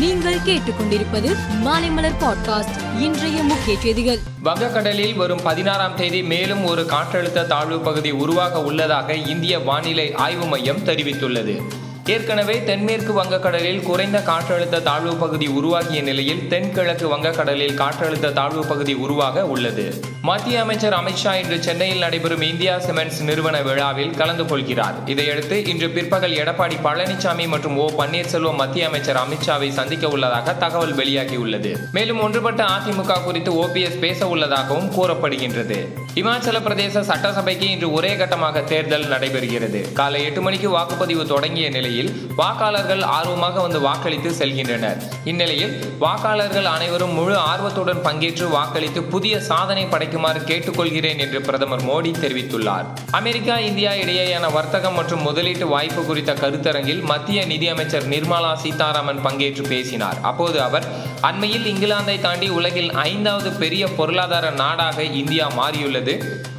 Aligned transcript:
நீங்கள் 0.00 0.36
கேட்டுக்கொண்டிருப்பது 0.36 1.36
மாலைமலர் 1.64 2.14
பாட்காஸ்ட் 2.20 3.00
இன்றைய 3.00 3.42
முக்கிய 3.42 3.78
செய்திகள். 3.78 4.18
வங்கக்கடலில் 4.44 5.16
வரும் 5.16 5.40
பதினாறாம் 5.42 5.96
தேதி 5.96 6.22
மேலும் 6.22 6.64
ஒரு 6.64 6.82
காற்றழுத்த 6.82 7.46
தாழ்வு 7.46 7.78
பகுதி 7.78 8.10
உருவாக 8.10 8.62
உள்ளதாக 8.62 9.14
இந்திய 9.14 9.58
வானிலை 9.58 10.14
ஆய்வு 10.14 10.46
மையம் 10.46 10.78
தெரிவித்துள்ளது. 10.78 11.62
ஏற்கனவே 12.12 12.54
தென்மேற்கு 12.64 13.12
வங்கக்கடலில் 13.12 13.82
குறைந்த 13.82 14.18
காற்றழுத்த 14.18 14.82
தாழ்வு 14.82 15.16
பகுதி 15.16 15.46
உருவாகிய 15.46 16.02
நிலையில் 16.02 16.48
தென்கிழக்கு 16.48 17.06
வங்கக்கடலில் 17.12 17.76
காற்றழுத்த 17.80 18.32
தாழ்வு 18.32 18.66
பகுதி 18.66 18.94
உருவாக 18.94 19.44
உள்ளது. 19.46 19.84
மத்திய 20.22 20.60
அமைச்சர் 20.60 20.92
அமித்ஷா 20.92 21.32
இன்று 21.42 21.62
சென்னையில் 21.62 21.98
நடைபெறும் 21.98 22.40
இந்தியா 22.40 22.76
சிமெண்ட்ஸ் 22.76 23.20
நிறுவன 23.22 23.60
விழாவில் 23.60 24.16
கலந்து 24.16 24.46
கொள்கிறார். 24.46 24.94
இதையடுத்து 25.06 25.64
இன்று 25.64 25.88
பிற்பகல் 25.90 26.32
எடப்பாடி 26.32 26.78
பழனிசாமி 26.84 27.48
மற்றும் 27.48 27.76
ஓ 27.76 27.90
பன்னீர்செல்வம் 27.98 28.60
மத்திய 28.62 28.86
அமைச்சர் 28.86 29.20
அமித்ஷாவை 29.24 29.70
சந்திக்க 29.70 30.08
உள்ளதாக 30.08 30.54
தகவல் 30.54 30.96
வெளியாகியுள்ளது. 30.96 31.72
மேலும் 31.92 32.20
ஒன்றுபட்ட 32.20 32.64
அதிமுக 32.64 33.24
குறித்து 33.24 33.52
ஓபிஎஸ் 33.64 33.98
பேச 33.98 34.28
உள்ளதாகவும் 34.28 34.90
கூறப்படுகின்றது. 34.90 35.78
இமாச்சல 36.20 36.58
பிரதேச 36.64 37.00
சட்டசபைக்கு 37.08 37.66
இன்று 37.74 37.88
ஒரே 37.96 38.10
கட்டமாக 38.20 38.62
தேர்தல் 38.70 39.06
நடைபெறுகிறது. 39.12 39.80
காலை 39.98 40.20
எட்டு 40.28 40.40
மணிக்கு 40.46 40.68
வாக்குப்பதிவு 40.76 41.24
தொடங்கிய 41.32 41.66
நிலையில் 41.76 42.10
வாக்காளர்கள் 42.40 43.02
ஆர்வமாக 43.16 43.60
வந்து 43.64 43.80
வாக்களித்து 43.86 44.30
செல்கின்றனர். 44.40 44.98
இந்நிலையில் 45.30 45.72
வாக்காளர்கள் 46.04 46.68
அனைவரும் 46.72 47.14
முழு 47.18 47.36
ஆர்வத்துடன் 47.50 48.02
பங்கேற்று 48.06 48.48
வாக்களித்து 48.56 49.02
புதிய 49.14 49.40
சாதனை 49.50 49.84
படைக்குமாறு 49.84 50.42
கேட்டுக்கொள்கிறேன் 50.50 51.22
என்று 51.24 51.40
பிரதமர் 51.48 51.86
மோடி 51.90 52.12
தெரிவித்துள்ளார். 52.24 52.88
அமெரிக்கா 53.20 53.56
இந்தியா 53.68 53.92
இடையேயான 54.02 54.50
வர்த்தகம் 54.58 54.98
மற்றும் 55.00 55.24
முதலீட்டு 55.28 55.68
வாய்ப்பு 55.74 56.04
குறித்த 56.10 56.34
கருத்தரங்கில் 56.42 57.02
மத்திய 57.12 57.46
நிதியமைச்சர் 57.52 58.08
நிர்மலா 58.14 58.52
சீதாராமன் 58.64 59.24
பங்கேற்று 59.28 59.66
பேசினார். 59.74 60.20
அப்போது 60.32 60.60
அவர் 60.68 60.88
அண்மையில் 61.30 61.66
இங்கிலாந்தை 61.72 62.18
தாண்டி 62.20 62.48
உலகில் 62.58 62.92
ஐந்தாவது 63.08 63.50
பெரிய 63.64 63.86
பொருளாதார 63.98 64.46
நாடாக 64.62 65.02
இந்தியா 65.22 65.48
மாறியுள்ளது. 65.60 66.09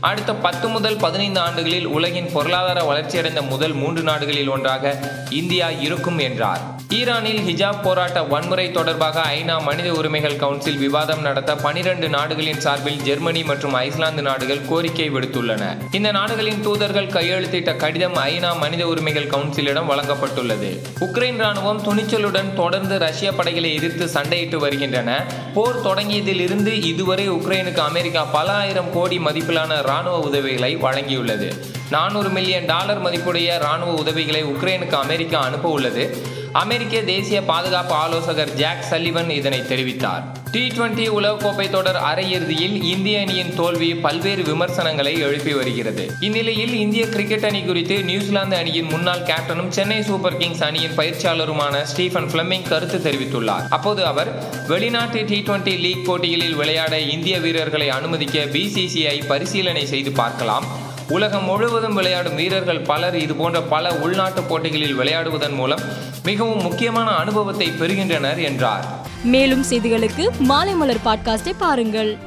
அடுத்த 0.00 0.34
பத்து 0.34 0.68
முதல் 0.68 0.96
பதினைந்து 0.96 1.40
ஆண்டுகளில் 1.40 1.86
உலகின் 1.86 2.32
பொருளாதார 2.32 2.82
வளர்ச்சியடைந்த 2.82 3.42
முதல் 3.42 3.72
மூன்று 3.72 4.02
நாடுகளில் 4.02 4.48
ஒன்றாக 4.48 4.98
இந்தியா 5.30 5.70
இருக்கும் 5.70 6.18
என்றார். 6.18 6.77
ஈரானில் 6.94 7.40
ஹிஜாப் 7.48 7.82
போராட்ட 7.82 8.22
வன்முறை 8.22 8.70
தொடர்பாக 8.70 9.20
ஐநா 9.20 9.62
மனித 9.62 9.92
உரிமைகள் 9.92 10.36
கவுன்சில் 10.36 10.78
விவாதம் 10.78 11.20
நடத்த 11.20 11.56
பனிரண்டு 11.56 12.08
நாடுகளின் 12.08 12.60
சார்பில் 12.60 13.02
ஜெர்மனி 13.02 13.42
மற்றும் 13.42 13.72
ஐஸ்லாந்து 13.72 14.22
நாடுகள் 14.22 14.64
கோரிக்கை 14.68 15.10
விடுத்துள்ளன. 15.10 15.94
இந்த 15.94 16.10
நாடுகளின் 16.10 16.60
தூதர்கள் 16.60 17.06
கையெழுத்திட்ட 17.06 17.76
கடிதம் 17.76 18.14
ஐநா 18.14 18.58
மனித 18.58 18.86
உரிமைகள் 18.86 19.26
கவுன்சிலிடம் 19.26 19.90
வழங்கப்பட்டுள்ளது. 19.90 20.70
உக்ரைன் 21.00 21.42
ராணுவம் 21.44 21.84
துணிச்சலுடன் 21.88 22.54
தொடர்ந்து 22.54 22.98
ரஷ்ய 22.98 23.32
படைகளை 23.32 23.74
எதிர்த்து 23.74 24.20
சண்டையிட்டு 24.20 24.56
வருகின்றன. 24.56 25.24
போர் 25.54 25.84
தொடங்கியதிலிருந்து 25.84 26.84
இதுவரை 26.84 27.30
உக்ரைனுக்கு 27.30 27.78
அமெரிக்கா 27.78 28.24
பல 28.24 28.52
ஆயிரம் 28.52 28.92
கோடி 28.92 29.18
மதிப்பிலான 29.18 29.82
ராணுவ 29.82 30.18
உதவிகளை 30.18 30.76
வழங்கியுள்ளது. 30.76 31.76
நானூறு 31.90 32.28
மில்லியன் 32.28 32.66
டாலர் 32.66 33.04
மதிப்புடைய 33.04 33.58
ராணுவ 33.58 33.92
உதவிகளை 33.92 34.44
உக்ரைனுக்கு 34.44 34.90
அமெரிக்கா 34.90 35.40
அனுப்ப 35.40 35.68
உள்ளது. 35.68 36.22
அமெரிக்க 36.52 37.00
தேசிய 37.00 37.42
பாதுகாப்பு 37.42 37.94
ஆலோசகர் 37.94 38.54
ஜாக் 38.54 38.84
சல்லிவன் 38.90 39.28
இதனை 39.28 39.60
தெரிவித்தார். 39.60 40.22
டி 40.52 40.66
டுவெண்டி 40.66 41.08
உலகக்கோப்பை 41.08 41.70
தொடர் 41.70 41.96
அரையிறுதியில் 41.96 42.82
இந்திய 42.82 43.20
அணியின் 43.20 43.54
தோல்வி 43.54 43.94
பல்வேறு 43.94 44.42
விமர்சனங்களை 44.42 45.18
எழுப்பி 45.18 45.52
வருகிறது. 45.52 46.10
இந்நிலையில் 46.20 46.74
இந்திய 46.74 47.06
கிரிக்கெட் 47.08 47.44
அணி 47.44 47.62
குறித்து 47.62 48.02
நியூசிலாந்து 48.02 48.56
அணியின் 48.56 48.84
முன்னாள் 48.84 49.22
கேப்டனும் 49.22 49.68
சென்னை 49.68 50.02
சூப்பர் 50.02 50.36
கிங்ஸ் 50.36 50.62
அணியின் 50.62 50.96
பயிற்சியாளருமான 50.96 51.82
ஸ்டீஃபன் 51.82 52.26
பிளமிங் 52.26 52.68
கருத்து 52.68 53.10
தெரிவித்துள்ளார். 53.10 53.68
அப்போது 53.68 54.04
அவர் 54.04 54.32
வெளிநாட்டு 54.66 55.24
டி 55.24 55.42
டுவெண்டி 55.46 55.80
லீக் 55.80 56.04
போட்டிகளில் 56.04 56.54
விளையாட 56.54 57.00
இந்திய 57.00 57.38
வீரர்களை 57.38 57.88
அனுமதிக்க 57.88 58.38
பிசிசிஐ 58.38 59.26
பரிசீலனை 59.26 59.86
செய்து 59.86 60.12
பார்க்கலாம். 60.12 60.87
உலகம் 61.08 61.44
முழுவதும் 61.44 61.94
விளையாடும் 61.94 62.34
வீரர்கள் 62.34 62.80
பலர் 62.80 63.16
இது 63.16 63.34
போன்ற 63.34 63.60
பல 63.60 63.94
உள்நாட்டு 63.94 64.42
போட்டிகளில் 64.42 64.98
விளையாடுவதன் 64.98 65.54
மூலம் 65.54 65.80
மிகவும் 66.22 66.62
முக்கியமான 66.62 67.10
அனுபவத்தை 67.10 67.68
பெறுகின்றனர் 67.68 68.38
என்றார். 68.38 68.84
மேலும் 69.24 69.64
செய்திகளுக்கு 69.70 70.30
மாலைமலர் 70.48 71.00
பாட்காஸ்டை 71.04 71.54
பாருங்கள். 71.58 72.18